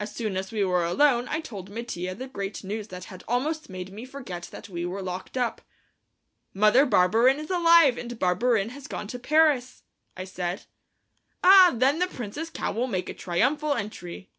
As 0.00 0.10
soon 0.10 0.38
as 0.38 0.52
we 0.52 0.64
were 0.64 0.86
alone 0.86 1.28
I 1.28 1.42
told 1.42 1.68
Mattia 1.68 2.14
the 2.14 2.26
great 2.28 2.64
news 2.64 2.88
that 2.88 3.04
had 3.12 3.22
almost 3.28 3.68
made 3.68 3.92
me 3.92 4.06
forget 4.06 4.44
that 4.44 4.70
we 4.70 4.86
were 4.86 5.02
locked 5.02 5.36
up. 5.36 5.60
"Mother 6.54 6.86
Barberin 6.86 7.38
is 7.38 7.50
alive, 7.50 7.98
and 7.98 8.18
Barberin 8.18 8.70
has 8.70 8.86
gone 8.86 9.06
to 9.08 9.18
Paris!" 9.18 9.82
I 10.16 10.24
said. 10.24 10.64
"Ah, 11.42 11.74
then 11.76 11.98
the 11.98 12.06
Prince's 12.06 12.48
cow 12.48 12.72
will 12.72 12.86
make 12.86 13.10
a 13.10 13.14
triumphal 13.14 13.74
entry." 13.74 14.30